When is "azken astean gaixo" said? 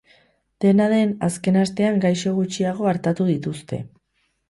1.27-2.35